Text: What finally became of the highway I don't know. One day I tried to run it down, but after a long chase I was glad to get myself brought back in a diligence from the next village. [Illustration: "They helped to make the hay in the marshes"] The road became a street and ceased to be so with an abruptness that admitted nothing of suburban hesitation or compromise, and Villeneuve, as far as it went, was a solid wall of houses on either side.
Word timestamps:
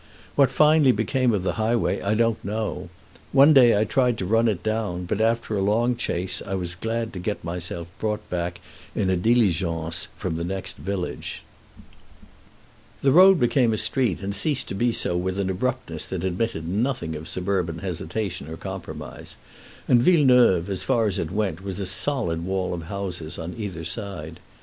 What 0.35 0.49
finally 0.49 0.91
became 0.91 1.31
of 1.31 1.43
the 1.43 1.53
highway 1.61 2.01
I 2.01 2.15
don't 2.15 2.43
know. 2.43 2.89
One 3.31 3.53
day 3.53 3.79
I 3.79 3.83
tried 3.83 4.17
to 4.17 4.25
run 4.25 4.47
it 4.47 4.63
down, 4.63 5.05
but 5.05 5.21
after 5.21 5.55
a 5.55 5.61
long 5.61 5.95
chase 5.95 6.41
I 6.43 6.55
was 6.55 6.73
glad 6.73 7.13
to 7.13 7.19
get 7.19 7.43
myself 7.43 7.91
brought 7.99 8.27
back 8.27 8.61
in 8.95 9.11
a 9.11 9.15
diligence 9.15 10.07
from 10.15 10.37
the 10.37 10.43
next 10.43 10.77
village. 10.77 11.43
[Illustration: 13.03 13.03
"They 13.03 13.11
helped 13.11 13.13
to 13.13 13.41
make 13.43 13.53
the 13.53 13.53
hay 13.59 13.63
in 13.65 13.69
the 13.69 13.69
marshes"] 13.69 13.89
The 13.91 13.91
road 13.91 13.93
became 13.93 14.17
a 14.17 14.17
street 14.17 14.23
and 14.25 14.35
ceased 14.35 14.67
to 14.69 14.73
be 14.73 14.91
so 14.91 15.15
with 15.17 15.37
an 15.37 15.49
abruptness 15.51 16.05
that 16.07 16.23
admitted 16.23 16.67
nothing 16.67 17.15
of 17.15 17.27
suburban 17.27 17.77
hesitation 17.77 18.47
or 18.47 18.57
compromise, 18.57 19.35
and 19.87 20.01
Villeneuve, 20.01 20.67
as 20.67 20.81
far 20.81 21.05
as 21.05 21.19
it 21.19 21.29
went, 21.29 21.63
was 21.63 21.79
a 21.79 21.85
solid 21.85 22.43
wall 22.43 22.73
of 22.73 22.81
houses 22.85 23.37
on 23.37 23.53
either 23.55 23.85
side. 23.85 24.39